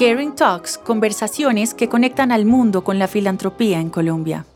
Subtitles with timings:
[0.00, 4.46] Caring Talks, conversaciones que conectan al mundo con la filantropía en Colombia.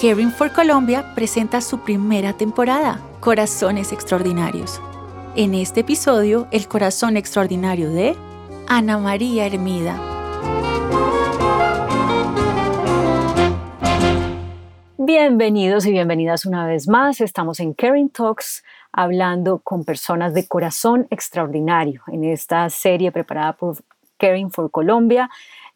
[0.00, 4.80] Caring for Colombia presenta su primera temporada, Corazones Extraordinarios.
[5.36, 8.16] En este episodio, el corazón extraordinario de
[8.66, 9.96] Ana María Hermida.
[14.98, 17.20] Bienvenidos y bienvenidas una vez más.
[17.20, 23.76] Estamos en Caring Talks hablando con personas de corazón extraordinario en esta serie preparada por
[24.22, 25.28] Caring for Colombia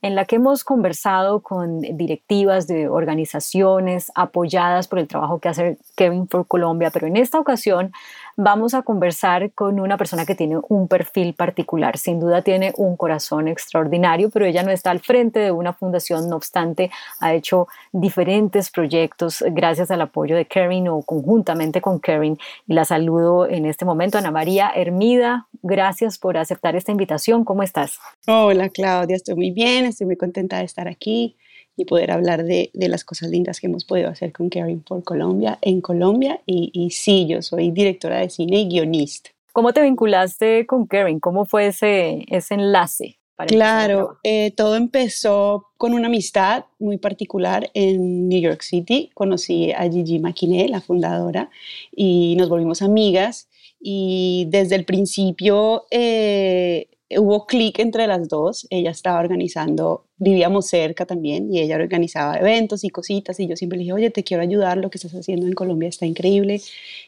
[0.02, 5.78] en la que hemos conversado con directivas de organizaciones apoyadas por el trabajo que hace
[5.96, 7.92] Caring for Colombia, pero en esta ocasión
[8.36, 11.96] vamos a conversar con una persona que tiene un perfil particular.
[11.96, 16.28] Sin duda tiene un corazón extraordinario, pero ella no está al frente de una fundación,
[16.28, 16.90] no obstante,
[17.20, 22.38] ha hecho diferentes proyectos gracias al apoyo de Karen o conjuntamente con Karen.
[22.66, 25.46] Y la saludo en este momento, Ana María Hermida.
[25.62, 27.44] Gracias por aceptar esta invitación.
[27.44, 27.98] ¿Cómo estás?
[28.26, 29.16] Hola, Claudia.
[29.16, 31.36] Estoy muy bien, estoy muy contenta de estar aquí
[31.76, 35.04] y poder hablar de, de, las cosas lindas que hemos podido hacer con Caring for
[35.04, 36.40] Colombia en Colombia.
[36.46, 39.30] Y, y, sí, yo soy directora de cine y guionista.
[39.52, 41.20] ¿Cómo te vinculaste con Caring?
[41.20, 43.18] ¿Cómo fue ese, ese enlace?
[43.46, 49.10] claro, eh, todo empezó con una amistad muy particular en New York City.
[49.12, 51.50] Conocí a Gigi Maquiné, la fundadora,
[51.94, 53.48] y nos volvimos amigas.
[53.78, 58.66] Y desde el principio eh, hubo clic entre las dos.
[58.70, 63.76] Ella estaba organizando vivíamos cerca también y ella organizaba eventos y cositas y yo siempre
[63.76, 66.60] le dije, oye, te quiero ayudar, lo que estás haciendo en Colombia está increíble.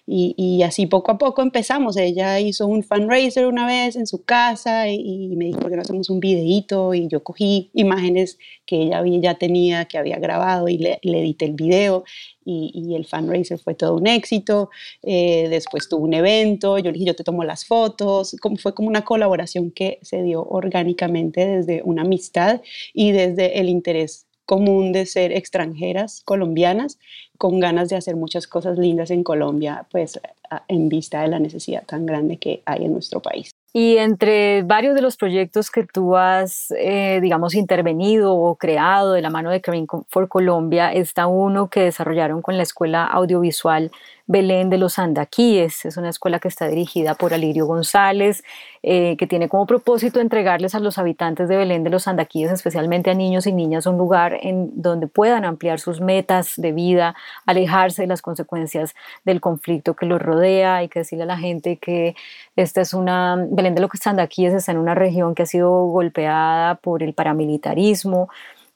[0.06, 1.96] Y, y así poco a poco empezamos.
[1.96, 5.82] Ella hizo un fundraiser una vez en su casa y, me dijo, ¿por qué no
[5.82, 6.94] hacemos un videíto?
[6.94, 11.46] Y yo cogí imágenes que ella ya tenía, que había grabado y le, le edité
[11.46, 12.04] el video
[12.48, 14.70] y, y, el fundraiser fue todo un éxito.
[15.02, 18.36] Eh, después tuvo un evento, yo le dije, yo te tomo las fotos.
[18.40, 22.62] Como, fue como una colaboración que se dio orgánicamente desde una amistad
[22.98, 26.98] y desde el interés común de ser extranjeras colombianas
[27.36, 30.18] con ganas de hacer muchas cosas lindas en Colombia, pues
[30.66, 33.52] en vista de la necesidad tan grande que hay en nuestro país.
[33.72, 39.22] Y entre varios de los proyectos que tú has, eh, digamos, intervenido o creado de
[39.22, 43.92] la mano de Caring for Colombia, está uno que desarrollaron con la Escuela Audiovisual
[44.28, 45.86] Belén de los Andaquíes.
[45.86, 48.44] Es una escuela que está dirigida por Alirio González,
[48.82, 53.10] eh, que tiene como propósito entregarles a los habitantes de Belén de los Andaquíes, especialmente
[53.10, 57.16] a niños y niñas, un lugar en donde puedan ampliar sus metas de vida,
[57.46, 58.94] alejarse de las consecuencias
[59.24, 60.76] del conflicto que los rodea.
[60.76, 62.14] Hay que decirle a la gente que
[62.54, 66.74] esta es una, Belén de los Andaquíes está en una región que ha sido golpeada
[66.74, 68.28] por el paramilitarismo,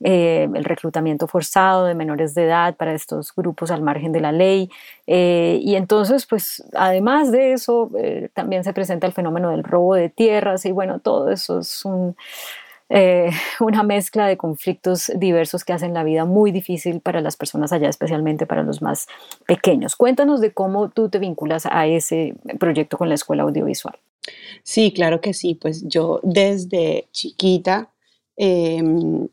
[0.04, 4.32] eh, el reclutamiento forzado de menores de edad para estos grupos al margen de la
[4.32, 4.70] ley.
[5.06, 9.94] Eh, y entonces, pues, además de eso, eh, también se presenta el fenómeno del robo
[9.94, 11.84] de tierras y bueno, todo eso es
[13.60, 17.88] una mezcla de conflictos diversos que hacen la vida muy difícil para las personas allá,
[17.88, 19.06] especialmente para los más
[19.46, 19.96] pequeños.
[19.96, 23.94] Cuéntanos de cómo tú te vinculas a ese proyecto con la escuela audiovisual.
[24.62, 25.54] Sí, claro que sí.
[25.54, 27.88] Pues yo desde chiquita
[28.36, 29.28] em,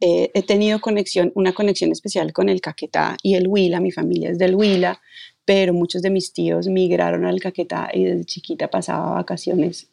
[0.00, 4.30] eh, he tenido conexión, una conexión especial con el Caquetá y el Huila, mi familia
[4.30, 5.00] es del Huila,
[5.48, 9.88] pero muchos de mis tíos migraron al Caquetá y desde chiquita pasaba vacaciones.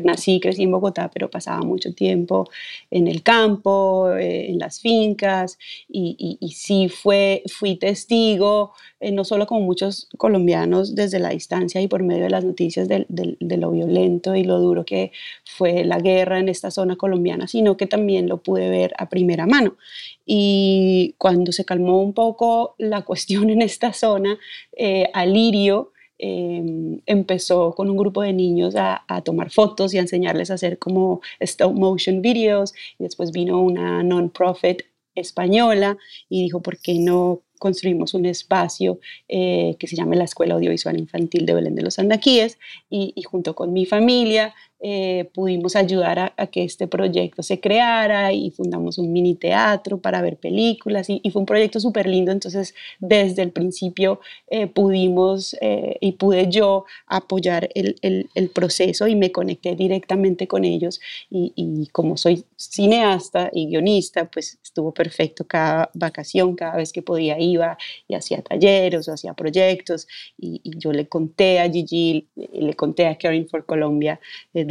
[0.00, 2.48] Nací, crecí en Bogotá, pero pasaba mucho tiempo
[2.88, 5.58] en el campo, eh, en las fincas,
[5.88, 11.80] y, y, sí fue, fui testigo, eh, no solo como muchos colombianos desde la distancia
[11.80, 15.10] y por medio de las noticias de, de lo violento y lo duro que
[15.44, 19.46] fue la guerra en esta zona colombiana, sino que también lo pude ver a primera
[19.46, 19.76] mano.
[20.24, 24.38] Y cuando se calmó un poco la cuestión en esta zona,
[24.76, 30.50] eh, Alirio em, empezó con un grupo de niños a, tomar fotos y a enseñarles
[30.50, 32.74] a hacer como stop motion videos.
[32.98, 34.82] Y después vino una non-profit
[35.14, 40.54] española y dijo, ¿por qué no construimos un espacio eh, que se llama la Escuela
[40.54, 42.58] Audiovisual Infantil de Belén de los Andaquíes
[42.90, 44.52] y junto con mi familia
[44.84, 50.20] eh, pudimos ayudar a, que este proyecto se creara y fundamos un mini teatro para
[50.20, 52.32] ver películas y, fue un proyecto súper lindo.
[52.32, 59.14] Entonces, desde el principio eh, pudimos eh, y pude yo apoyar el, el, proceso y
[59.14, 61.00] me conecté directamente con ellos.
[61.30, 67.02] Y, y, como soy cineasta y guionista, pues estuvo perfecto cada vacación, cada vez que
[67.02, 70.08] podía iba y hacía talleres o hacía proyectos.
[70.36, 74.18] Y, yo le conté a Gigi, le conté a Caring for Colombia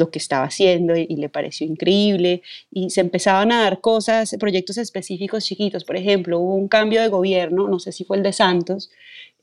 [0.02, 4.78] lo que estaba haciendo y, le pareció increíble y se empezaban a dar cosas, proyectos
[4.78, 5.84] específicos chiquitos.
[5.86, 8.90] Por ejemplo, hubo un cambio de gobierno, no sé si fue el de Santos,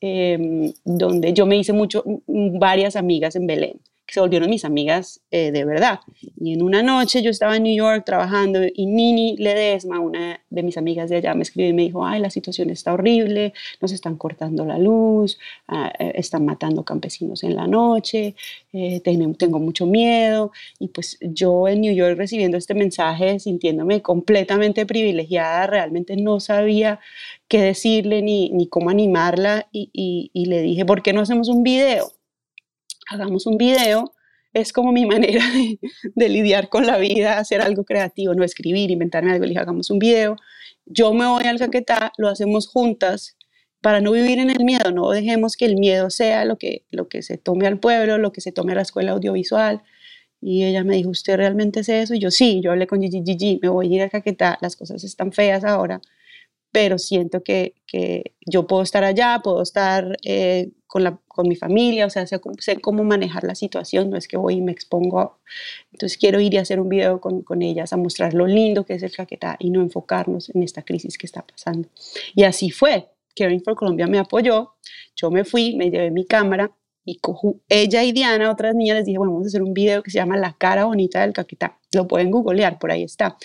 [0.00, 5.20] em, donde yo me hice mucho, varias amigas en Belén que se volvieron mis amigas
[5.30, 6.00] eh, de verdad.
[6.40, 10.62] Y en una noche yo estaba en New York trabajando y Nini Ledesma, una de
[10.62, 13.52] mis amigas de allá, me escribió y me dijo, ay, la situación está horrible,
[13.82, 15.38] nos están cortando la luz,
[15.68, 18.34] ah, eh, están matando campesinos en la noche,
[18.72, 20.52] eh, tengo, mucho miedo.
[20.78, 26.98] Y pues yo en New York recibiendo este mensaje, sintiéndome completamente privilegiada, realmente no sabía
[27.46, 31.48] qué decirle ni, ni cómo animarla y, y, y le dije, ¿por qué no hacemos
[31.48, 32.17] un video?
[33.08, 34.12] Hagamos un video,
[34.52, 35.44] es como mi manera
[36.14, 39.90] de, lidiar con la vida, hacer algo creativo, no escribir, inventarme algo, le dije, hagamos
[39.90, 40.36] un video,
[40.86, 43.36] yo me voy al Caquetá, lo hacemos juntas,
[43.80, 47.08] para no vivir en el miedo, no dejemos que el miedo sea lo que, lo
[47.08, 49.82] que se tome al pueblo, lo que se tome a la escuela audiovisual.
[50.40, 52.14] Y ella me dijo, ¿usted realmente es eso?
[52.14, 54.76] Y yo, sí, yo hablé con Gigi, Gigi, me voy a ir a Caquetá, las
[54.76, 56.00] cosas están feas ahora,
[56.72, 61.54] pero siento que, que yo puedo estar allá, puedo estar eh, con, la, con mi
[61.54, 64.72] familia, o sea, sé, sé, cómo manejar la situación, no es que voy y me
[64.72, 65.38] expongo.
[65.92, 68.94] Entonces quiero ir y hacer un video con, con, ellas a mostrar lo lindo que
[68.94, 71.88] es el Caquetá y no enfocarnos en esta crisis que está pasando.
[72.34, 73.06] Y así fue.
[73.36, 74.72] Caring for Colombia me apoyó,
[75.14, 76.72] yo me fui, me llevé mi cámara
[77.04, 77.20] y
[77.68, 80.18] ella y Diana, otras niñas, les dije, bueno, vamos a hacer un video que se
[80.18, 81.77] llama La cara bonita del Caquetá.
[81.92, 83.36] Lo pueden googlear, por ahí está.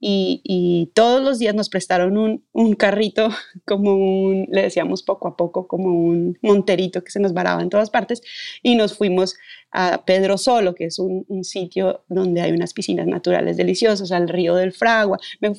[0.00, 3.28] Y, todos los días nos prestaron un, carrito,
[3.66, 7.68] como un, le decíamos poco a poco, como un monterito que se nos varaba en
[7.68, 8.22] todas partes,
[8.62, 9.36] y nos fuimos
[9.72, 14.54] a Pedro Solo, que es un, sitio donde hay unas piscinas naturales deliciosas, al río
[14.54, 15.18] del Fragua.
[15.40, 15.50] Me,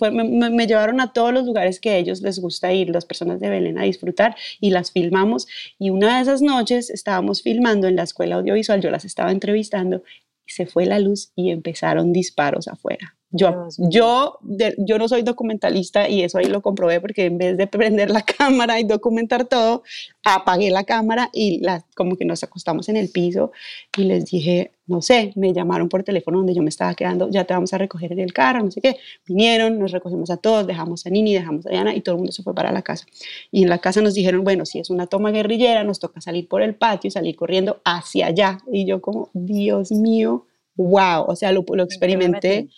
[0.49, 3.49] me, llevaron a todos los lugares que a ellos les gusta ir, las personas de
[3.49, 5.47] Belén, a disfrutar, y las filmamos.
[5.77, 10.03] Y una de esas noches estábamos filmando en la escuela audiovisual, yo las estaba entrevistando,
[10.49, 13.15] se fue la luz y empezaron disparos afuera.
[13.31, 14.39] Yo, yo,
[14.79, 18.23] yo no soy documentalista y eso ahí lo comprobé porque en vez de prender la
[18.37, 19.83] cámara y documentar todo,
[20.23, 23.51] apagué la cámara y la, como que nos acostamos en el piso
[23.95, 27.45] y les dije, no sé, me llamaron por teléfono donde yo me estaba quedando, ya
[27.45, 28.97] te vamos a recoger en el carro, no sé qué.
[29.27, 32.31] Vinieron, nos recogimos a todos, dejamos a Nini, dejamos a Diana y todo el mundo
[32.31, 33.05] se fue para la casa.
[33.51, 36.47] Y en la casa nos dijeron, bueno, si es una toma guerrillera, nos toca salir
[36.47, 38.57] por el patio y salir corriendo hacia allá.
[38.71, 42.69] Y yo como, Dios mío, wow, o sea, lo, lo experimenté,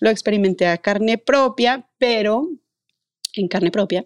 [0.00, 2.48] lo experimenté a carne propia, pero
[3.36, 4.02] en carne propia,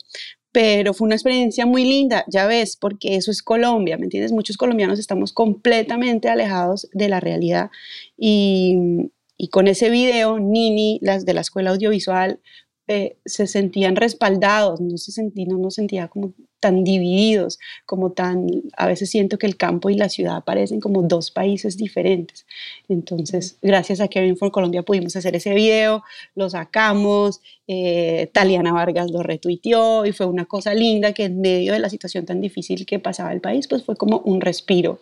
[0.55, 4.31] pero fue una experiencia muy linda, ya ves, porque eso es Colombia, ¿me entiendes?
[4.31, 7.71] Muchos colombianos estamos completamente alejados de la realidad
[8.17, 9.11] y,
[9.51, 12.39] con ese video, Nini, las de la escuela audiovisual,
[12.87, 18.47] eh, se sentían respaldados, no se sentía, no nos sentía como tan divididos, como tan,
[18.77, 22.47] a veces siento que el campo y la ciudad parecen como dos países diferentes.
[22.89, 26.05] Entonces, gracias a Caring for Colombia pudimos hacer ese video,
[26.35, 31.73] lo sacamos, eh, Taliana Vargas lo retuiteó y fue una cosa linda que en medio
[31.73, 34.99] de la situación tan difícil que pasaba el país, pues fue como un respiro.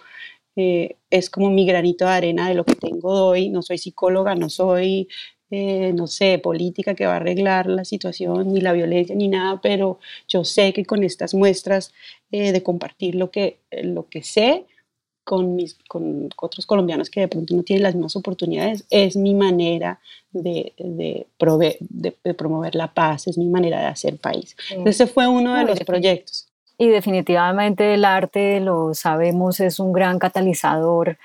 [0.57, 3.49] Eh, es como mi granito de arena de lo que tengo hoy.
[3.49, 5.09] No soy psicóloga, no soy
[5.55, 9.61] eh, no sé, política que va a arreglar la situación, ni la violencia, ni nada,
[9.61, 11.93] pero yo sé que con estas muestras
[12.31, 14.65] eh, de compartir lo que, lo que sé
[15.25, 19.35] con, mis, con otros colombianos que de pronto no tienen las mismas oportunidades, es mi
[19.35, 20.01] manera
[20.31, 21.27] de, de,
[21.79, 24.57] de, promover la paz, es mi manera de hacer país.
[24.87, 26.49] Ese fue uno de los proyectos.
[26.79, 31.19] Y definitivamente el arte, lo sabemos, es un gran catalizador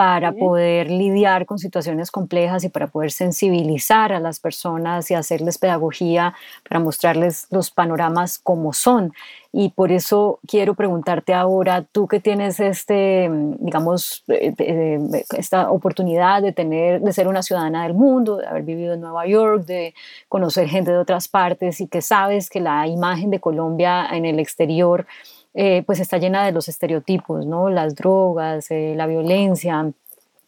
[0.00, 5.58] para poder lidiar con situaciones complejas y para poder sensibilizar a las personas y hacerles
[5.58, 6.32] pedagogía,
[6.66, 9.12] para mostrarles los panoramas como son.
[9.52, 14.98] Y por eso quiero preguntarte ahora, tú que tienes este, digamos, eh,
[15.36, 19.26] esta oportunidad de tener, de ser una ciudadana del mundo, de haber vivido en Nueva
[19.26, 19.92] York, de
[20.30, 24.38] conocer gente de otras partes y que sabes que la imagen de Colombia en el
[24.38, 25.06] exterior
[25.52, 27.70] eh, pues está llena de los estereotipos, ¿no?
[27.70, 29.92] Las drogas, eh, la violencia,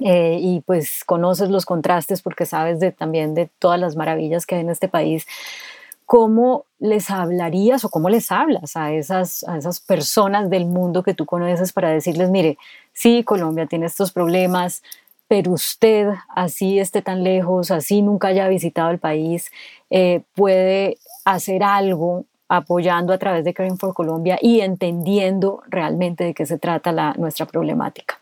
[0.04, 4.56] eh, y pues conoces los contrastes porque sabes de, también de todas las maravillas que
[4.56, 5.26] hay en este país.
[6.06, 11.14] ¿Cómo les hablarías o cómo les hablas a esas, a esas personas del mundo que
[11.14, 12.58] tú conoces para decirles, mire,
[12.92, 14.82] sí, Colombia tiene estos problemas,
[15.28, 19.50] pero usted, así esté tan lejos, así nunca haya visitado el país,
[20.34, 26.44] puede hacer algo apoyando a través de Caring for Colombia y entendiendo realmente de qué
[26.44, 28.21] se trata la, nuestra problemática.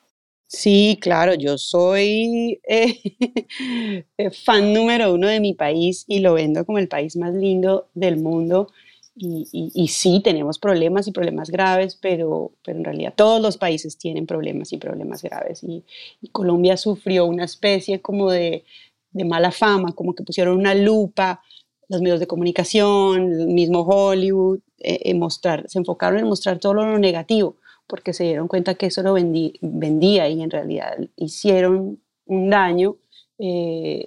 [0.52, 3.00] Sí, claro, yo soy eh,
[4.18, 7.88] eh, fan número uno de mi país y lo vendo como el país más lindo
[7.94, 8.68] del mundo.
[9.14, 14.26] Y, sí, tenemos problemas y problemas graves, pero, pero en realidad todos los países tienen
[14.26, 15.62] problemas y problemas graves.
[15.62, 15.84] Y,
[16.32, 18.64] Colombia sufrió una especie como de,
[19.12, 21.42] de, mala fama, como que pusieron una lupa
[21.88, 26.98] los medios de comunicación, el mismo Hollywood, eh, mostrar, se enfocaron en mostrar todo lo
[26.98, 27.56] negativo,
[27.90, 32.96] porque se dieron cuenta que eso lo vendía y en realidad hicieron un daño
[33.42, 34.04] eh,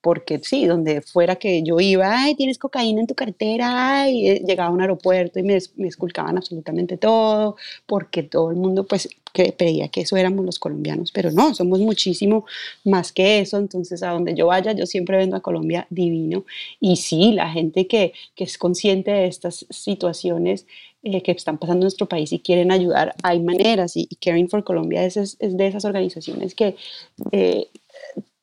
[0.00, 4.42] porque sí, donde fuera que yo iba, ay, tienes cocaína en tu cartera, ay, eh,
[4.44, 7.54] llegaba a un aeropuerto y me, me esculcaban absolutamente todo,
[7.86, 12.44] porque todo el mundo pues creía que eso éramos los colombianos, pero no, somos muchísimo
[12.84, 16.44] más que eso, entonces a donde yo vaya, yo siempre vendo a Colombia divino,
[16.80, 20.66] y sí, la gente que, que es consciente de estas situaciones,
[21.02, 24.64] eh, que están pasando en nuestro país y quieren ayudar, hay maneras y, Caring for
[24.64, 26.76] Colombia es, es, de esas organizaciones que
[27.32, 27.68] eh,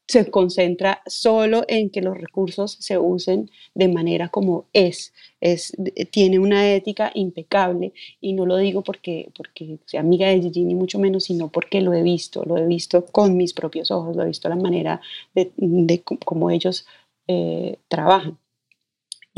[0.10, 5.14] se concentra solo en que los recursos se usen de manera como es.
[5.40, 5.72] es
[6.12, 10.74] tiene una ética impecable y no lo digo porque, porque sea amiga de Gigi ni
[10.74, 14.24] mucho menos, sino porque lo he visto, lo he visto con mis propios ojos, lo
[14.24, 15.00] he visto la manera
[15.36, 16.88] de, de cómo ellos
[17.28, 18.40] eh, trabajan.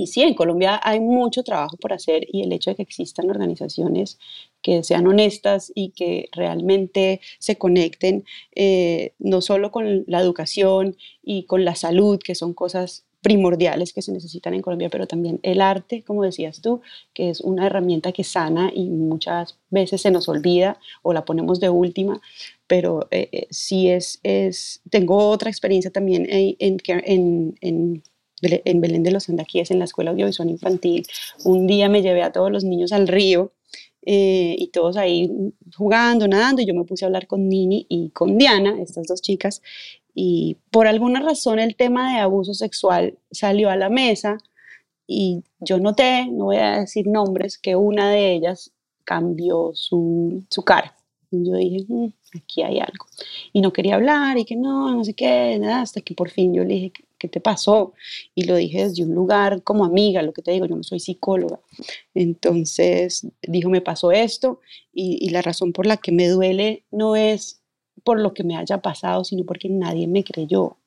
[0.01, 3.29] Y sí, en Colombia hay mucho trabajo por hacer y el hecho de que existan
[3.29, 4.17] organizaciones
[4.63, 11.43] que sean honestas y que realmente se conecten eh, no solo con la educación y
[11.43, 15.61] con la salud, que son cosas primordiales que se necesitan en Colombia, pero también el
[15.61, 16.81] arte, como decías tú,
[17.13, 21.59] que es una herramienta que sana y muchas veces se nos olvida o la ponemos
[21.59, 22.19] de última,
[22.65, 28.03] pero eh, eh, sí es, es, tengo otra experiencia también en, en, en en
[28.41, 31.05] Belén de los Andaquíes, en la Escuela Audiovisual Infantil.
[31.45, 33.51] Un día me llevé a todos los niños al río
[34.03, 35.29] eh, y todos ahí
[35.75, 39.21] jugando, nadando, y yo me puse a hablar con Nini y con Diana, estas dos
[39.21, 39.61] chicas,
[40.13, 44.37] y por alguna razón el tema de abuso sexual salió a la mesa
[45.07, 48.71] y yo noté, no voy a decir nombres, que una de ellas
[49.03, 50.95] cambió su, su cara.
[51.31, 53.05] Y yo dije, mm, aquí hay algo.
[53.53, 56.53] Y no quería hablar y que no, no sé qué, nada, hasta que por fin
[56.53, 57.93] yo le dije, ¿qué te pasó?
[58.33, 60.99] Y lo dije desde un lugar como amiga, lo que te digo, yo no soy
[60.99, 61.59] psicóloga.
[62.15, 64.59] Entonces dijo, me pasó esto
[64.91, 67.61] y, la razón por la que me duele no es
[68.03, 70.77] por lo que me haya pasado, sino porque nadie me creyó,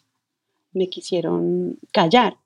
[0.73, 2.37] me quisieron callar.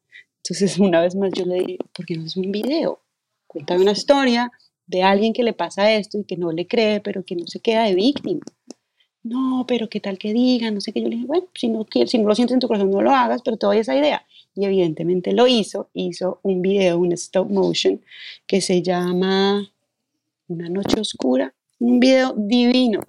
[0.42, 3.00] Entonces una vez más yo le dije, ¿por qué no es un video?
[3.46, 4.52] Cuéntame una historia
[4.86, 7.60] de alguien que le pasa esto y que no le cree, pero que no se
[7.60, 8.42] queda de víctima
[9.28, 11.00] no, pero qué tal que digan, no sé qué.
[11.02, 11.86] Yo le dije, bueno, si no,
[12.28, 14.24] lo sientes en tu corazón, no lo hagas, pero te esa idea.
[14.54, 18.00] Y evidentemente lo hizo, hizo un video, un stop motion,
[18.46, 19.70] que se llama
[20.48, 23.00] Una noche oscura, un video divino,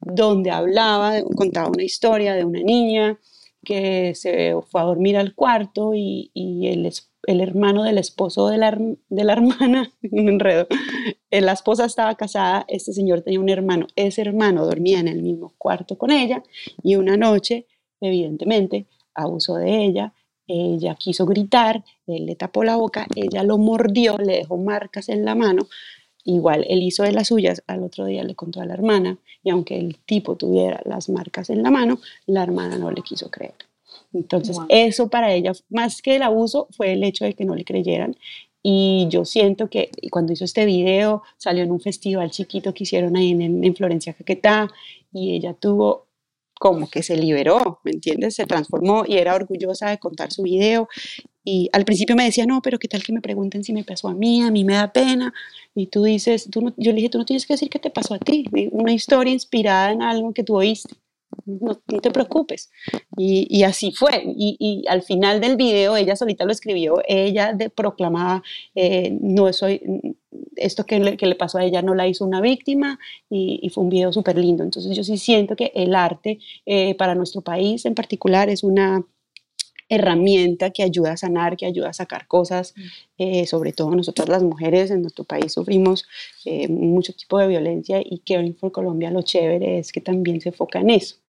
[0.00, 3.18] donde hablaba, contaba una historia de una niña
[3.64, 6.90] que se fue a dormir al cuarto y, y el,
[7.26, 10.66] el hermano del esposo de la, de la hermana, un enredo,
[11.30, 15.22] eh, la esposa estaba casada, este señor tenía un hermano, ese hermano dormía en el
[15.22, 16.42] mismo cuarto con ella
[16.82, 17.66] y una noche,
[18.00, 20.12] evidentemente, abusó de ella,
[20.46, 25.24] ella quiso gritar, él le tapó la boca, ella lo mordió, le dejó marcas en
[25.24, 25.68] la mano,
[26.24, 29.50] igual él hizo de las suyas, al otro día le contó a la hermana y
[29.50, 33.54] aunque el tipo tuviera las marcas en la mano, la hermana no le quiso creer.
[34.12, 37.64] Entonces, eso para ella, más que el abuso, fue el hecho de que no le
[37.64, 38.16] creyeran.
[38.62, 43.16] Y yo siento que cuando hizo este video, salió en un festival chiquito que hicieron
[43.16, 44.70] ahí en, en Florencia Caquetá,
[45.12, 46.06] y ella tuvo
[46.62, 48.36] como que se liberó, ¿me entiendes?
[48.36, 50.88] Se transformó y era orgullosa de contar su video.
[51.42, 54.06] Y al principio me decía, no, pero qué tal que me pregunten si me pasó
[54.06, 55.34] a mí, a mí me da pena.
[55.74, 57.90] Y tú dices, tú no, yo le dije, tú no tienes que decir qué te
[57.90, 60.94] pasó a ti, una historia inspirada en algo que tú oíste
[61.44, 62.70] no, te preocupes.
[63.16, 64.22] Y, así fue.
[64.24, 68.42] Y, al final del video, ella solita lo escribió, ella de, proclamaba,
[68.74, 69.82] eh, no soy,
[70.56, 72.98] esto que le, que le, pasó a ella no la hizo una víctima
[73.30, 74.62] y, fue un video súper lindo.
[74.64, 79.04] Entonces yo sí siento que el arte eh, para nuestro país en particular es una
[79.88, 82.82] herramienta que ayuda a sanar, que ayuda a sacar cosas, mm.
[83.18, 86.06] eh, sobre todo nosotras las mujeres en nuestro país sufrimos
[86.70, 90.80] mucho tipo de violencia y Caring for Colombia lo chévere es que también se enfoca
[90.80, 91.21] en eso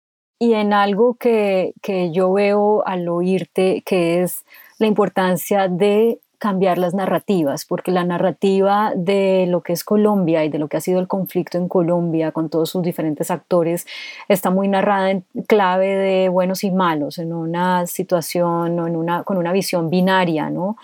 [0.42, 4.44] y en algo que, que yo veo al oírte, que es
[4.78, 10.48] la importancia de cambiar las narrativas, porque la narrativa de lo que es Colombia y
[10.48, 13.86] de lo que ha sido el conflicto en Colombia con todos sus diferentes actores
[14.28, 19.22] está muy narrada en clave de buenos y malos, en una situación o en una,
[19.22, 20.76] con una visión binaria, ¿no?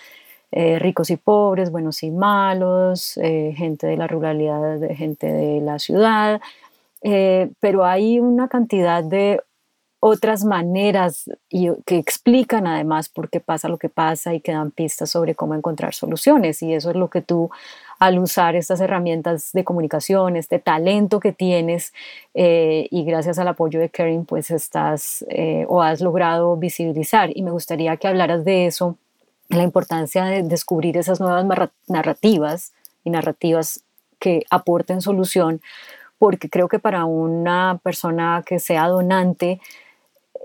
[0.53, 5.81] Eh, ricos y pobres, buenos y malos, eh, gente de la ruralidad, gente de la
[5.81, 6.41] ciudad,
[7.03, 9.41] eh, pero hay una cantidad de
[10.01, 14.71] otras maneras y que explican además por qué pasa lo que pasa y que dan
[14.71, 16.63] pistas sobre cómo encontrar soluciones.
[16.63, 17.51] Y eso es lo que tú,
[17.99, 21.93] al usar estas herramientas de comunicación, este talento que tienes
[22.35, 27.31] eh, y gracias al apoyo de Karen, pues estás eh, o has logrado visibilizar.
[27.37, 28.97] Y me gustaría que hablaras de eso,
[29.49, 31.45] la importancia de descubrir esas nuevas
[31.89, 33.83] narrativas y narrativas
[34.21, 35.61] que aporten solución
[36.19, 39.61] porque creo que para una persona que sea donante,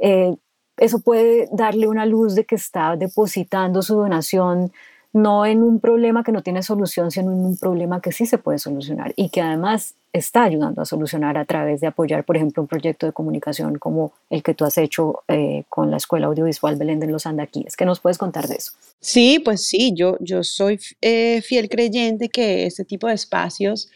[0.03, 0.35] eh,
[0.75, 4.71] eso puede darle una luz de que está depositando su donación
[5.13, 8.39] no en un problema que no tiene solución, sino en un problema que sí se
[8.39, 12.63] puede solucionar y que además está ayudando a solucionar a través de apoyar, por ejemplo,
[12.63, 16.75] un proyecto de comunicación como el que tú has hecho eh, con la Escuela Audiovisual
[16.75, 17.77] Belén de los Andaquíes.
[17.77, 18.73] ¿Qué nos puedes contar de eso?
[18.99, 23.89] Sí, pues sí, yo, yo soy eh, fiel creyente que este tipo de espacios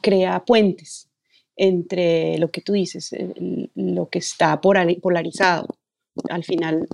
[0.00, 1.05] crea puentes
[1.56, 3.14] entre lo que tú dices,
[3.74, 5.66] lo que está polarizado.
[6.28, 6.88] Al final,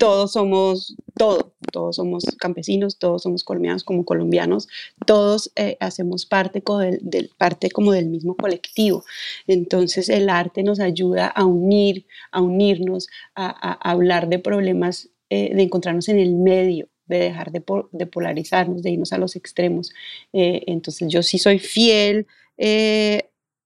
[0.00, 4.66] todos somos todo, todos somos campesinos, todos somos colombianos como colombianos,
[5.06, 6.62] todos eh, hacemos parte,
[7.02, 9.04] del, parte como del mismo colectivo.
[9.46, 15.62] Entonces el arte nos ayuda a unir, a unirnos, a, hablar de problemas, eh, de
[15.62, 17.60] encontrarnos en el medio, de dejar de,
[18.06, 19.92] polarizarnos, de irnos a los extremos.
[20.32, 22.26] Eh, entonces yo sí soy fiel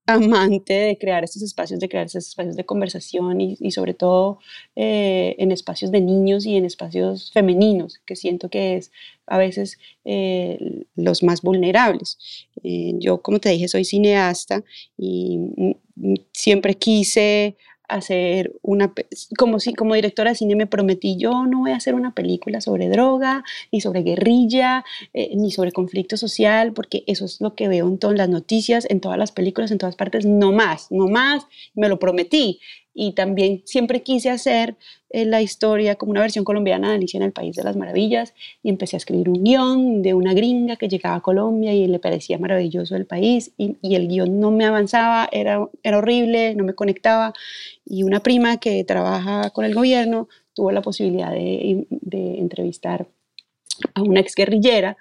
[0.05, 4.39] amante de crear estos espacios, de crear estos espacios de conversación y, sobre todo
[4.75, 8.91] eh, en espacios de niños y en espacios femeninos, que siento que es
[9.25, 12.17] a veces eh, los más vulnerables.
[12.63, 14.63] Eh, yo, como te dije, soy cineasta
[14.97, 15.39] y
[16.33, 17.55] siempre quise
[17.89, 18.93] hacer una,
[19.37, 22.61] como, si, como directora de cine me prometí, yo no voy a hacer una película
[22.61, 27.67] sobre droga, ni sobre guerrilla, eh, ni sobre conflicto social, porque eso es lo que
[27.67, 31.07] veo en todas las noticias, en todas las películas, en todas partes, no más, no
[31.07, 32.59] más, me lo prometí
[32.97, 34.77] y también siempre quise hacer
[35.09, 38.33] eh, la historia como una versión colombiana de Alicia en el País de las Maravillas
[38.63, 41.99] y empecé a escribir un guion de una gringa que llegaba a Colombia y le
[41.99, 46.73] parecía maravilloso el país y, el guion no me avanzaba, era, era horrible, no me
[46.73, 47.33] conectaba
[47.85, 53.07] y una prima que trabaja con el gobierno tuvo la posibilidad de, de entrevistar
[53.93, 54.97] a una exguerrillera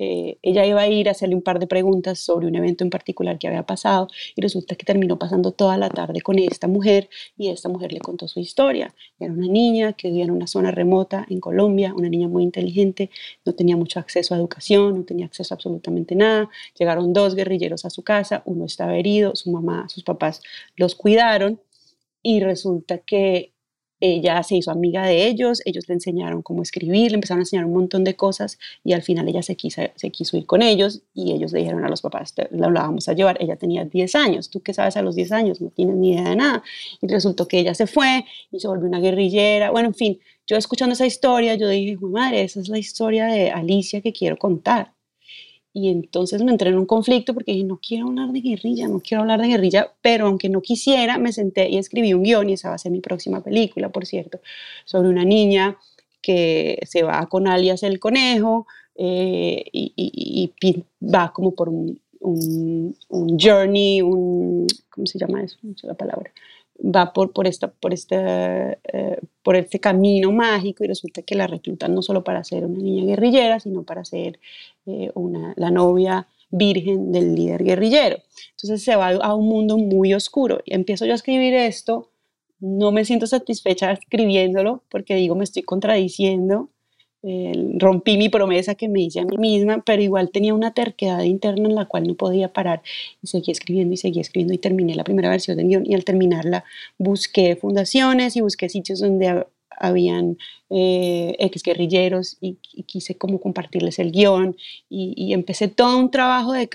[0.00, 2.90] eh, ella iba a ir a hacerle un par de preguntas sobre un evento en
[2.90, 7.10] particular que había pasado y resulta que terminó pasando toda la tarde con esta mujer
[7.36, 8.94] y esta mujer le contó su historia.
[9.18, 13.10] Era una niña que vivía en una zona remota en Colombia, una niña muy inteligente,
[13.44, 16.48] no tenía mucho acceso a educación, no tenía acceso a absolutamente nada.
[16.78, 20.40] Llegaron dos guerrilleros a su casa, uno estaba herido, su mamá, sus papás
[20.76, 21.60] los cuidaron
[22.22, 23.52] y resulta que
[24.00, 27.64] ella se hizo amiga de ellos, ellos le enseñaron cómo escribir, le empezaron a enseñar
[27.64, 31.02] un montón de cosas y al final ella se quiso, se quiso ir con ellos
[31.14, 34.50] y ellos le dijeron a los papás, la, vamos a llevar, ella tenía 10 años,
[34.50, 36.62] tú qué sabes a los 10 años, no tienes ni idea de nada.
[37.00, 40.56] Y resultó que ella se fue y se volvió una guerrillera, bueno, en fin, yo
[40.56, 44.94] escuchando esa historia, yo dije, madre, esa es la historia de Alicia que quiero contar.
[45.78, 48.98] Y entonces me entré en un conflicto porque dije, no quiero hablar de guerrilla, no
[48.98, 52.54] quiero hablar de guerrilla, pero aunque no quisiera, me senté y escribí un guion y
[52.54, 54.40] esa va a ser mi próxima película, por cierto,
[54.84, 55.78] sobre una niña
[56.20, 60.52] que se va con alias el conejo eh, y,
[61.00, 65.58] va como por un, un, journey, un, ¿cómo se llama eso?
[65.62, 66.32] No sé la palabra
[66.80, 68.16] va por, por, esta, por, este,
[68.84, 72.78] eh, por este camino mágico y resulta que la reclutan no solo para ser una
[72.78, 74.38] niña guerrillera, sino para ser
[74.86, 78.18] eh, una, la novia virgen del líder guerrillero.
[78.52, 80.60] Entonces se va a un mundo muy oscuro.
[80.64, 82.10] Y empiezo yo a escribir esto,
[82.60, 86.70] no me siento satisfecha escribiéndolo porque digo, me estoy contradiciendo
[87.22, 91.68] rompí mi promesa que me hice a mí misma, pero igual tenía una terquedad interna
[91.68, 92.82] en la cual no podía parar
[93.22, 96.04] y seguí escribiendo y seguí escribiendo y terminé la primera versión del guion y al
[96.04, 96.64] terminarla
[96.96, 99.46] busqué fundaciones y busqué sitios donde
[99.78, 100.38] habían
[100.70, 104.56] eh, ex guerrilleros y, quise como compartirles el guion
[104.88, 106.68] y, empecé todo un trabajo de,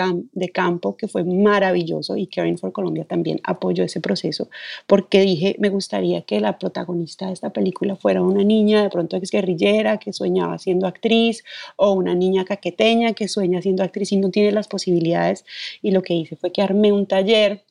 [0.52, 4.50] campo que fue maravilloso y Caring for Colombia también apoyó ese proceso
[4.88, 9.18] porque dije me gustaría que la protagonista de esta película fuera una niña de pronto
[9.18, 11.44] ex guerrillera que soñaba siendo actriz
[11.76, 15.46] o una niña caqueteña que sueña siendo actriz y no tiene las posibilidades
[15.82, 17.64] y lo que hice fue que armé un taller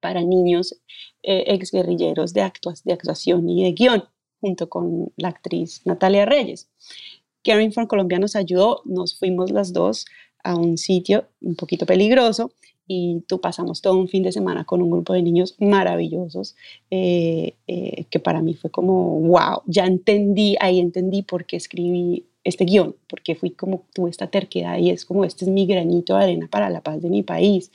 [0.00, 0.76] para niños
[1.22, 2.50] eh, ex guerrilleros de,
[2.84, 4.04] de actuación y de guion
[4.40, 6.68] junto con la actriz Natalia Reyes.
[7.42, 10.06] Caring for Colombia nos ayudó, nos fuimos las dos
[10.42, 12.52] a un sitio un poquito peligroso
[12.88, 16.54] y tú pasamos todo un fin de semana con un grupo de niños maravillosos
[16.90, 22.24] eh, eh, que para mí fue como wow, ya entendí, ahí entendí por qué escribí
[22.46, 26.16] este guion, porque fui como, tuve esta terquedad y es como, este es mi granito
[26.16, 27.72] de arena para la paz de mi país.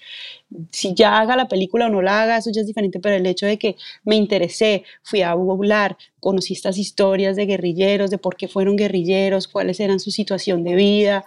[0.72, 3.26] Si ya haga la película o no la haga, eso ya es diferente, pero el
[3.26, 8.38] hecho de que me interesé, fui a hablar, conocí estas historias de guerrilleros, de por
[8.38, 11.26] qué fueron guerrilleros, cuáles eran su situación de vida,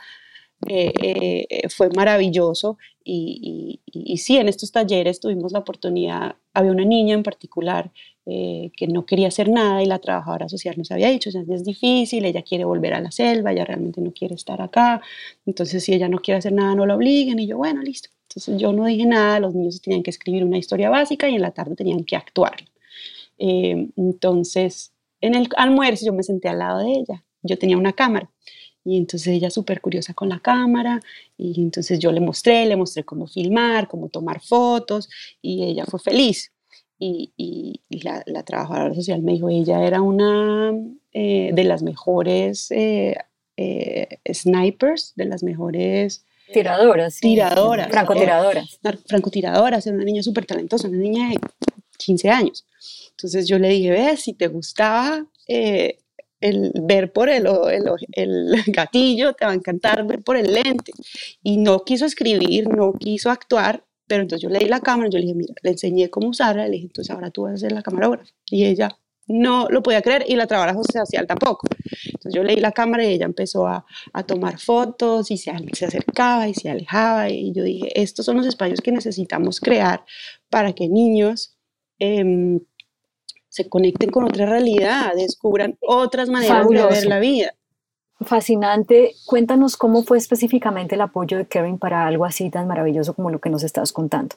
[0.67, 6.73] eh, eh, fue maravilloso y, y, y, sí, en estos talleres tuvimos la oportunidad, había
[6.73, 7.91] una niña en particular
[8.27, 12.25] eh, que no quería hacer nada y la trabajadora social nos había dicho, es difícil,
[12.25, 15.03] ella quiere volver a la selva, ella realmente no quiere estar acá,
[15.45, 17.39] entonces si ella no quiere hacer nada, no la obliguen.
[17.39, 18.09] Y yo, bueno, listo.
[18.29, 21.43] Entonces yo no dije nada, los niños tenían que escribir una historia básica y en
[21.43, 22.57] la tarde tenían que actuar.
[23.39, 27.93] Eh, entonces, en el almuerzo yo me senté al lado de ella, yo tenía una
[27.93, 28.31] cámara.
[28.85, 31.01] Y entonces ella súper curiosa con la cámara
[31.39, 35.09] y entonces yo le mostré, le mostré cómo filmar, cómo tomar fotos
[35.41, 36.54] y ella fue feliz.
[36.99, 40.73] Y, y, la, la, trabajadora social me dijo, ella era una
[41.13, 43.17] eh, de las mejores eh,
[43.57, 46.25] eh, snipers, de las mejores...
[46.53, 47.19] Tiradoras.
[47.21, 47.89] Tiradoras.
[47.89, 48.81] Francotiradoras.
[49.07, 51.41] francotiradoras, era una niña súper talentosa, una niña de
[51.99, 52.67] 15 años.
[53.11, 59.33] Entonces yo le dije, ves, si te gustaba el ver por el, el, el, gatillo,
[59.33, 60.93] te va a encantar ver por el lente.
[61.43, 65.19] Y no quiso escribir, no quiso actuar, pero entonces yo le di la cámara, yo
[65.19, 67.73] le dije, mira, le enseñé cómo usarla, le dije, entonces ahora tú vas a ser
[67.73, 68.31] la camarógrafa.
[68.51, 71.67] Y ella no lo podía creer y la trabajadora social tampoco.
[72.05, 75.53] Entonces yo le di la cámara y ella empezó a, a tomar fotos y se,
[75.73, 77.31] se, acercaba y se alejaba.
[77.31, 80.05] Y yo dije, estos son los espacios que necesitamos crear
[80.51, 81.57] para que niños...
[81.99, 82.59] Eh,
[83.55, 87.55] se conecten con otra realidad, descubran otras maneras de ver la vida.
[88.25, 89.15] Fascinante.
[89.27, 93.41] Cuéntanos cómo fue específicamente el apoyo de Kevin para algo así tan maravilloso como lo
[93.41, 94.37] que nos estás contando.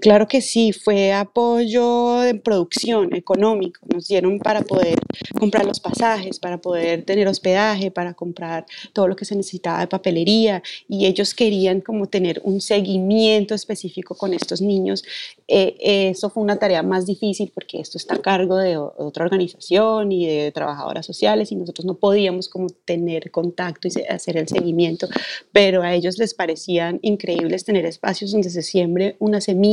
[0.00, 3.80] Claro que sí, fue apoyo de producción económico.
[3.92, 4.98] Nos dieron para poder
[5.38, 9.86] comprar los pasajes, para poder tener hospedaje, para comprar todo lo que se necesitaba de
[9.86, 15.04] papelería y ellos querían como tener un seguimiento específico con estos niños.
[15.46, 15.76] Eh,
[16.10, 20.26] eso fue una tarea más difícil porque esto está a cargo de otra organización y
[20.26, 25.08] de trabajadoras sociales y nosotros no podíamos como tener contacto y hacer el seguimiento,
[25.52, 29.67] pero a ellos les parecían increíbles tener espacios donde se siembre una semilla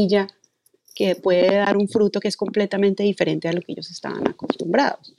[0.95, 5.13] que puede dar un fruto que es completamente diferente a lo que ellos estaban acostumbrados.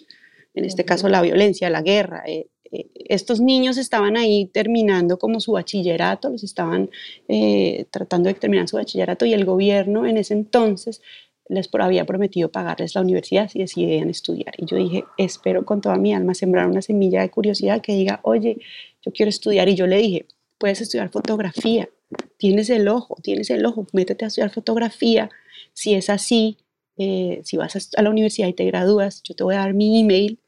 [0.54, 2.22] En este caso, la violencia, la guerra.
[2.26, 6.90] Eh, eh, estos niños estaban ahí terminando como su bachillerato, los estaban
[7.28, 11.02] eh, tratando de terminar su bachillerato y el gobierno en ese entonces
[11.48, 14.54] les había prometido pagarles la universidad si decidían estudiar.
[14.58, 18.20] Y yo dije, espero con toda mi alma sembrar una semilla de curiosidad que diga,
[18.24, 18.58] oye,
[19.02, 19.68] yo quiero estudiar.
[19.68, 20.26] Y yo le dije,
[20.58, 21.88] puedes estudiar fotografía,
[22.38, 25.30] tienes el ojo, tienes el ojo, métete a estudiar fotografía.
[25.72, 26.58] Si es así,
[26.98, 30.00] eh, si vas a, la universidad y te gradúas, yo te voy a dar mi
[30.00, 30.38] email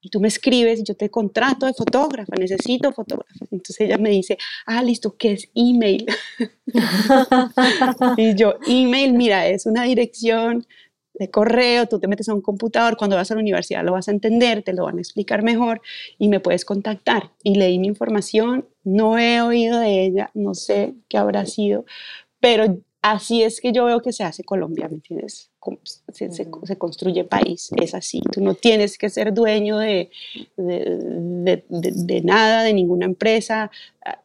[0.00, 3.44] y tú me escribes y yo te contrato de fotógrafa, necesito fotógrafa.
[3.50, 6.06] Entonces ella me dice, ah, listo, ¿qué es email?
[8.16, 10.66] y yo, email, mira, es una dirección
[11.18, 14.08] de correo, tú te metes a un computador, cuando vas a la universidad lo vas
[14.08, 15.80] a entender, te lo van a explicar mejor
[16.18, 17.30] y me puedes contactar.
[17.42, 21.84] Y leí mi información, no he oído de ella, no sé qué habrá sido,
[22.40, 22.78] pero
[23.10, 25.50] así es que yo veo que se hace Colombia, ¿me entiendes?
[26.12, 28.20] Se, se, construye país, es así.
[28.32, 30.10] Tú no tienes que ser dueño de,
[30.56, 33.70] de, de, nada, de ninguna empresa.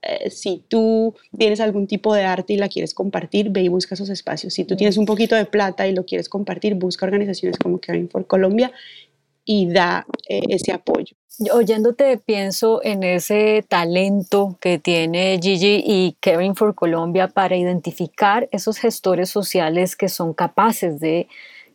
[0.04, 3.96] Eh, si tú tienes algún tipo de arte y la quieres compartir, ve y busca
[3.96, 4.54] esos espacios.
[4.54, 8.10] Si tú tienes un poquito de plata y lo quieres compartir, busca organizaciones como Caring
[8.10, 8.72] for Colombia
[9.52, 11.14] y da eh, ese apoyo.
[11.52, 18.78] Oyéndote pienso en ese talento que tiene Gigi y Caring for Colombia para identificar esos
[18.78, 21.28] gestores sociales que son capaces de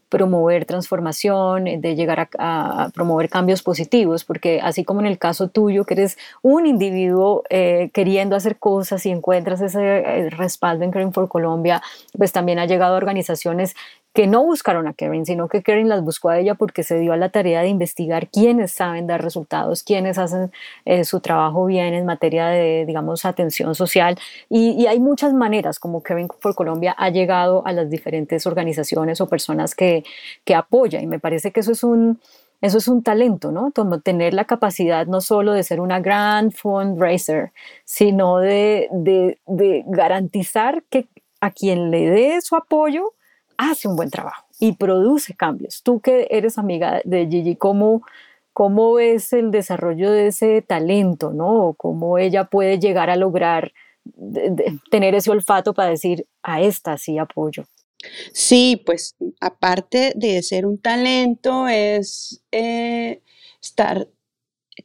[0.09, 5.85] promover transformación, de llegar a, promover cambios positivos, porque así como en el caso tuyo,
[5.85, 11.13] que eres un individuo eh, queriendo hacer cosas y encuentras ese eh, respaldo en Caring
[11.13, 11.83] for Colombia,
[12.17, 13.75] pues también ha llegado a organizaciones
[14.17, 17.13] que no buscaron a Karen, sino que Karen las buscó a ella porque se dio
[17.13, 20.51] a la tarea de investigar quiénes saben dar resultados, quiénes hacen
[20.87, 24.19] eh, su trabajo bien en materia de, digamos, atención social.
[24.49, 29.29] Y, hay muchas maneras como Karen por Colombia ha llegado a las diferentes organizaciones o
[29.29, 30.03] personas que,
[30.47, 31.03] que apoya.
[31.03, 32.19] Y me parece que eso es un,
[32.63, 33.71] eso es un talento, ¿no?
[34.03, 37.53] Tener la capacidad no solo de ser una gran fundraiser,
[37.85, 41.07] sino de, de, de garantizar que
[41.43, 43.13] a quien le dé su apoyo
[43.59, 45.83] hace un buen trabajo y produce cambios.
[45.83, 48.03] Tú que eres amiga de Gigi, ¿cómo,
[48.53, 51.75] cómo ves el desarrollo de ese talento, ¿no?
[51.77, 53.73] cómo ella puede llegar a lograr
[54.91, 57.65] tener ese olfato para decir, a esta sí apoyo.
[58.33, 63.23] Sí, pues aparte de ser un talento, es eh,
[63.61, 64.09] estar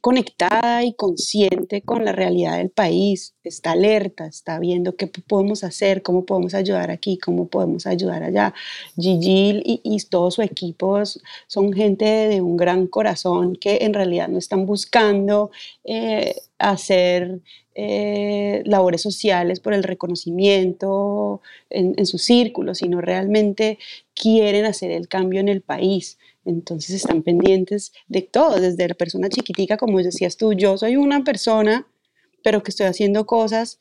[0.00, 6.02] conectada y consciente con la realidad del país, está alerta, está viendo qué podemos hacer,
[6.02, 8.54] cómo podemos ayudar aquí, cómo podemos ayudar allá.
[8.96, 11.02] Gigi y, y todo su equipo
[11.46, 15.50] son gente de un gran corazón que en realidad no están buscando
[15.84, 17.40] eh, hacer
[17.74, 23.78] eh, labores sociales por el reconocimiento en, en sus círculos, sino realmente
[24.14, 26.18] quieren hacer el cambio en el país.
[26.44, 31.24] Entonces están pendientes de todo, desde la persona chiquitica, como decías tú, yo soy una
[31.24, 31.86] persona,
[32.42, 33.78] pero que estoy haciendo cosas,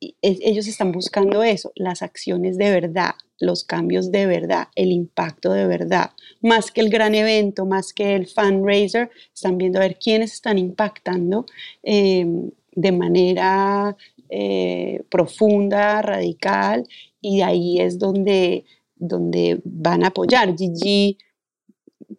[0.00, 5.52] y ellos están buscando eso, las acciones de verdad, los cambios de verdad, el impacto
[5.52, 9.98] de verdad, más que el gran evento, más que el fundraiser, están viendo a ver
[9.98, 11.46] quiénes están impactando
[11.82, 13.96] em, de manera
[14.28, 16.86] eh, profunda, radical,
[17.20, 18.64] y ahí es donde,
[18.96, 20.54] donde van a apoyar.
[20.56, 21.18] Gigi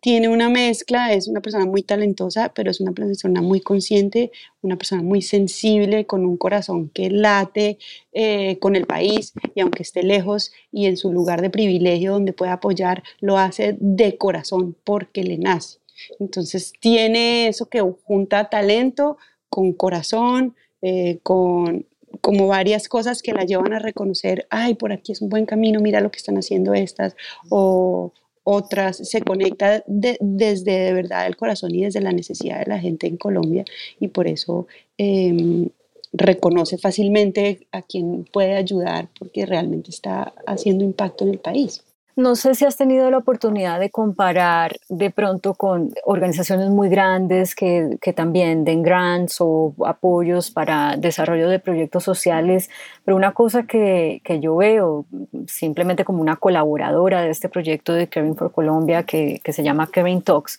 [0.05, 4.77] tiene una mezcla, es una persona muy talentosa, pero es una persona muy consciente, una
[4.77, 7.79] persona muy sensible, con un corazón que late
[8.13, 12.33] eh, con el país y aunque esté lejos y en su lugar de privilegio donde
[12.33, 15.79] puede apoyar, lo hace de corazón porque le nace.
[16.19, 19.17] Entonces tiene eso que junta talento
[19.49, 21.87] con corazón, eh, con
[22.21, 25.79] como varias cosas que la llevan a reconocer, ay, por aquí es un buen camino,
[25.79, 27.15] mira lo que están haciendo estas,
[27.49, 28.13] o,
[28.45, 33.07] otras, se conecta desde de verdad el corazón y desde la necesidad de la gente
[33.07, 33.65] en Colombia
[33.99, 35.67] y por eso em,
[36.13, 41.83] reconoce fácilmente a quien puede ayudar porque realmente está haciendo impacto en el país.
[42.17, 47.55] No sé si has tenido la oportunidad de comparar de pronto con organizaciones muy grandes
[47.55, 52.69] que, que, también den grants o apoyos para desarrollo de proyectos sociales,
[53.03, 55.05] pero una cosa que, que yo veo
[55.47, 59.87] simplemente como una colaboradora de este proyecto de Caring for Colombia que, que se llama
[59.87, 60.57] Caring Talks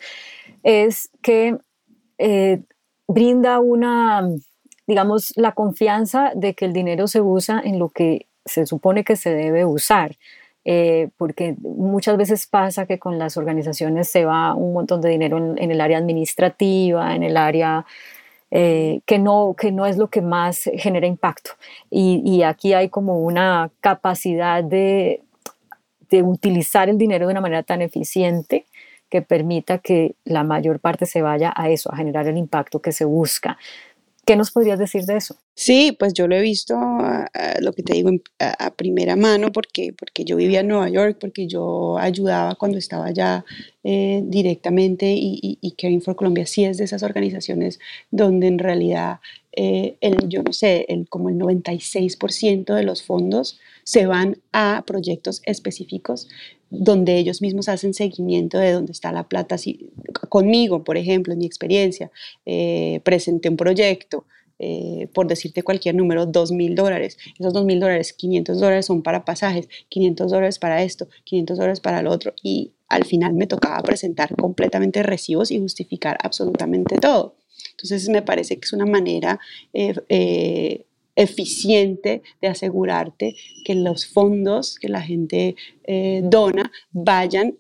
[0.63, 1.57] es que
[2.19, 2.61] eh,
[3.09, 4.29] brinda una,
[4.87, 9.17] digamos, la confianza de que el dinero se usa en lo que se supone que
[9.17, 10.17] se debe usar
[10.69, 15.55] eh, porque muchas veces pasa que con las organizaciones se va un montón de dinero
[15.57, 17.87] en, el área administrativa, en el área
[18.51, 21.53] eh, que, no, que no es lo que más genera impacto.
[21.89, 25.23] Y, aquí hay como una capacidad de,
[26.11, 28.67] de utilizar el dinero de una manera tan eficiente
[29.09, 32.91] que permita que la mayor parte se vaya a eso, a generar el impacto que
[32.91, 33.57] se busca.
[34.27, 35.37] ¿Qué nos podrías decir de eso?
[35.55, 38.11] Sí, pues yo lo he visto, ah, lo que te digo,
[38.41, 43.07] a, primera mano, porque, porque yo vivía en Nueva York, porque yo ayudaba cuando estaba
[43.07, 43.45] allá
[43.85, 47.79] eh, directamente y, y, Caring for Colombia sí es de esas organizaciones
[48.11, 49.21] donde en realidad,
[49.53, 54.83] eh, el, yo no sé, el, como el 96% de los fondos se van a
[54.85, 56.29] proyectos específicos
[56.71, 59.59] donde ellos mismos hacen seguimiento de dónde está la plata.
[59.59, 59.91] Si,
[60.29, 62.11] conmigo, por ejemplo, en mi experiencia,
[62.45, 64.27] eh, presenté un proyecto,
[64.59, 67.19] eh, por decirte cualquier número, dos mil dólares.
[67.39, 71.81] Esos dos mil dólares, 500 dólares son para pasajes, 500 dólares para esto, 500 dólares
[71.81, 72.33] para lo otro.
[72.43, 77.37] Y al final me tocaba presentar completamente recibos y justificar absolutamente todo.
[77.73, 79.39] Entonces me parece que es una manera
[79.73, 87.57] eh, eficiente de asegurarte que los fondos que la gente eh, dona vayan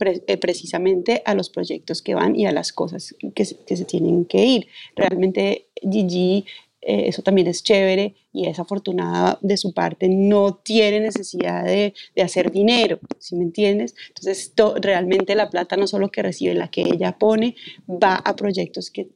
[0.00, 4.44] eh, precisamente a los proyectos que van y a las cosas que se, tienen que
[4.44, 4.66] ir.
[4.96, 6.44] Realmente Gigi,
[6.82, 11.92] eh, eso también es chévere y es afortunada de su parte, no tiene necesidad de,
[12.22, 13.94] hacer dinero, ¿sí me entiendes?
[14.08, 17.54] Entonces, realmente la plata no solo que recibe, la que ella pone,
[17.86, 19.08] va a proyectos que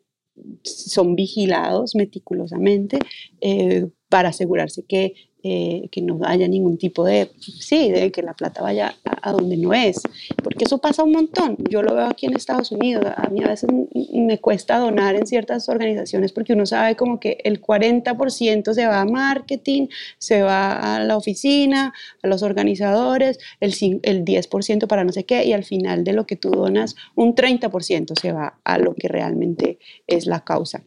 [0.62, 2.98] son vigilados meticulosamente
[3.40, 5.14] eh, para asegurarse que
[5.46, 9.58] eh, que no haya ningún tipo de, sí, de que la plata vaya a, donde
[9.58, 10.00] no es,
[10.42, 11.58] porque eso pasa un montón.
[11.68, 13.68] Yo lo veo aquí en Estados Unidos, a mí a veces
[14.14, 19.02] me cuesta donar en ciertas organizaciones porque uno sabe como que el 40% se va
[19.02, 25.12] a marketing, se va a la oficina, a los organizadores, el, el 10% para no
[25.12, 28.78] sé qué, y al final de lo que tú donas, un 30% se va a
[28.78, 30.82] lo que realmente es la causa.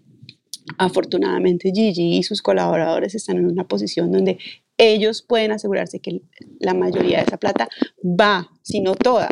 [0.77, 4.37] Afortunadamente Gigi y sus colaboradores están en una posición donde
[4.77, 6.21] ellos pueden asegurarse que
[6.59, 7.67] la mayoría de esa plata
[8.03, 9.29] va, si no toda.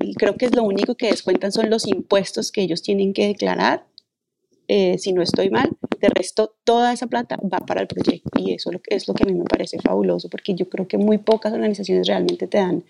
[0.00, 3.26] Y creo que es lo único que descuentan son los impuestos que ellos tienen que
[3.26, 3.86] declarar,
[4.68, 5.70] eh, si no estoy mal.
[6.00, 9.26] De resto, toda esa plata va para el proyecto y eso es lo que a
[9.26, 12.84] mí me parece fabuloso porque yo creo que muy pocas organizaciones realmente te dan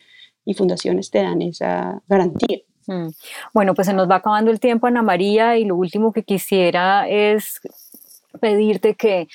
[0.45, 2.59] y fundaciones te dan esa garantía.
[2.87, 3.09] Mm.
[3.53, 7.09] Bueno, pues se nos va acabando el tiempo, Ana María, y lo último que quisiera
[7.09, 7.61] es
[8.41, 9.29] pedirte que,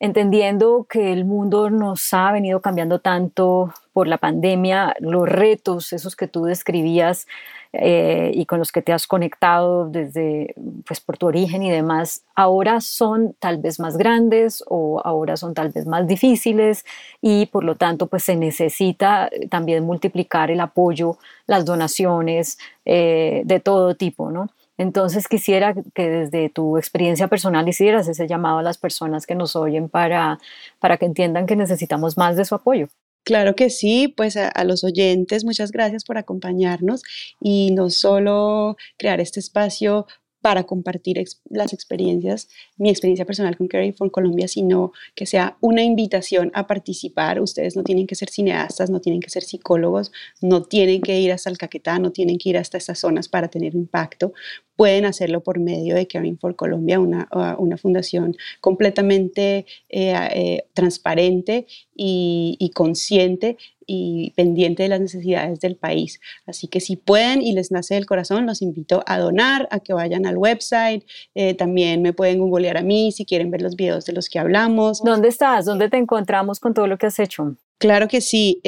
[0.00, 6.14] entendiendo que el mundo nos ha venido cambiando tanto por la pandemia, los retos, esos
[6.14, 7.26] que tú describías,
[7.72, 10.54] eh, y con los que te has conectado desde,
[10.86, 15.54] pues por tu origen y demás, ahora son tal vez más grandes o ahora son
[15.54, 16.84] tal vez más difíciles
[17.20, 23.60] y por lo tanto pues se necesita también multiplicar el apoyo, las donaciones eh, de
[23.60, 24.48] todo tipo, ¿no?
[24.78, 29.56] Entonces quisiera que desde tu experiencia personal hicieras ese llamado a las personas que nos
[29.56, 30.38] oyen para,
[30.78, 32.88] para que entiendan que necesitamos más de su apoyo.
[33.28, 37.02] Claro que sí, pues a, los oyentes, muchas gracias por acompañarnos
[37.42, 40.06] y no solo crear este espacio
[40.40, 45.82] para compartir las experiencias, mi experiencia personal con Caring for Colombia, sino que sea una
[45.82, 47.40] invitación a participar.
[47.40, 51.32] Ustedes no tienen que ser cineastas, no tienen que ser psicólogos, no tienen que ir
[51.32, 54.32] hasta el Caquetá, no tienen que ir hasta estas zonas para tener impacto
[54.78, 61.66] pueden hacerlo por medio de Caring for Colombia, una, una fundación completamente eh, eh, transparente
[61.96, 63.56] y, consciente
[63.88, 66.20] y pendiente de las necesidades del país.
[66.46, 69.92] Así que si pueden y les nace del corazón, los invito a donar, a que
[69.92, 71.04] vayan al website.
[71.34, 74.38] Eh, también me pueden googlear a mí si quieren ver los videos de los que
[74.38, 75.02] hablamos.
[75.02, 75.64] ¿Dónde estás?
[75.64, 77.56] ¿Dónde te encontramos con todo lo que has hecho?
[77.78, 78.60] Claro que sí.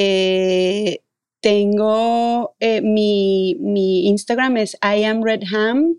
[1.40, 5.96] Tengo eh, mi, mi, Instagram es I am Redham.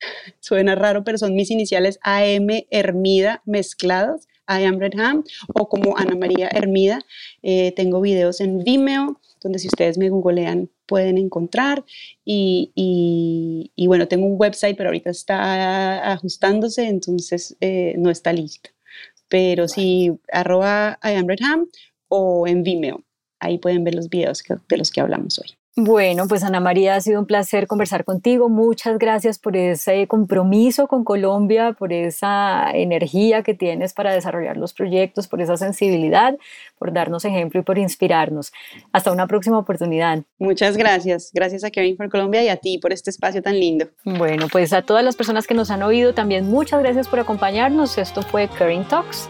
[0.40, 4.28] Suena raro, pero son mis iniciales AM Hermida mezclados.
[4.48, 7.00] I am Redham o como Ana María Hermida.
[7.42, 11.84] Eh, tengo videos en Vimeo, donde si ustedes me googlean pueden encontrar.
[12.24, 12.72] Y,
[13.76, 18.70] y, bueno, tengo un website, pero ahorita está ajustándose, entonces eh, no está listo.
[19.28, 21.66] Pero sí, arroba I am Redham
[22.08, 23.04] o en Vimeo
[23.44, 25.56] ahí pueden ver los videos de los que hablamos hoy.
[25.76, 28.48] Bueno, pues Ana María, ha sido un placer conversar contigo.
[28.48, 34.72] Muchas gracias por ese compromiso con Colombia, por esa energía que tienes para desarrollar los
[34.72, 36.36] proyectos, por esa sensibilidad,
[36.78, 38.52] por darnos ejemplo y por inspirarnos.
[38.92, 40.22] Hasta una próxima oportunidad.
[40.38, 41.32] Muchas gracias.
[41.34, 43.88] Gracias a Caring for Colombia y a ti por este espacio tan lindo.
[44.04, 47.98] Bueno, pues a todas las personas que nos han oído, también muchas gracias por acompañarnos.
[47.98, 49.28] Esto fue Caring Talks.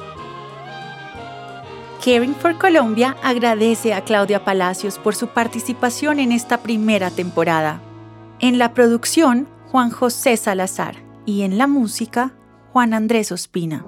[2.04, 7.80] Caring for Colombia agradece a Claudia Palacios por su participación en esta primera temporada.
[8.40, 12.34] En la producción, Juan José Salazar y en la música,
[12.74, 13.86] Juan Andrés Ospina.